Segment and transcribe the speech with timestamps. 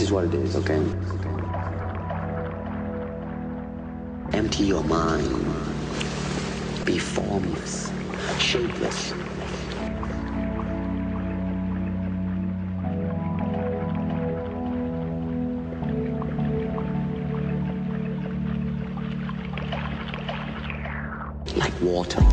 [0.00, 0.82] is what it is, okay?
[4.32, 5.28] Empty your mind.
[6.84, 7.90] Be formless,
[8.38, 9.12] shapeless.
[21.56, 22.24] Like water.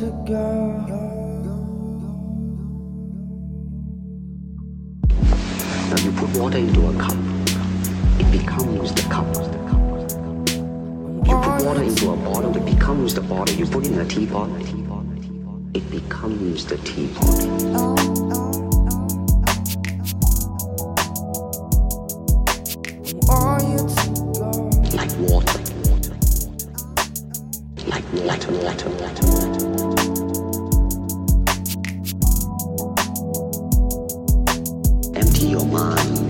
[0.00, 0.61] To go.
[6.26, 7.16] Put water into a cup,
[8.20, 9.26] it becomes the cup.
[11.26, 13.56] You put water into a bottle, it becomes the bottle.
[13.56, 14.48] You put in a teapot,
[15.74, 17.26] it becomes the teapot.
[24.94, 25.58] Like water.
[27.88, 30.21] Like water, water, water, water.
[35.42, 36.24] Your mind.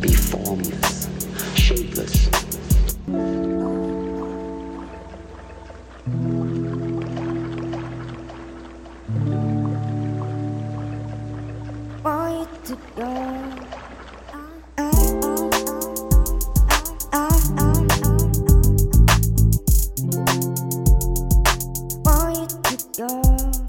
[0.00, 1.08] Be formless,
[1.54, 2.28] shapeless.
[12.02, 12.48] Want
[22.70, 23.67] you to go.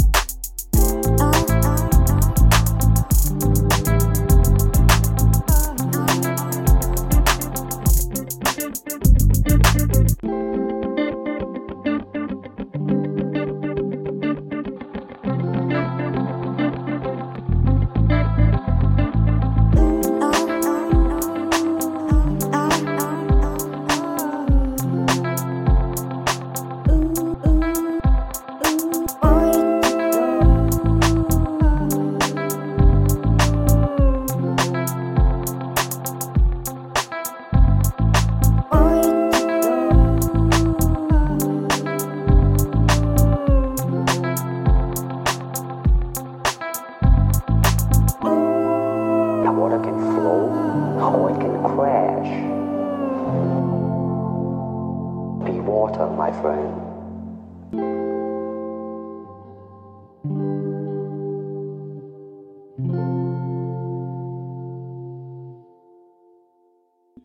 [51.16, 52.30] Or it can crash.
[55.46, 56.86] Be water, my friend.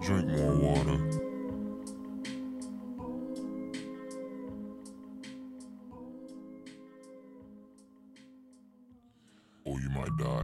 [0.01, 0.99] Drink more water.
[9.65, 10.44] Or you might die.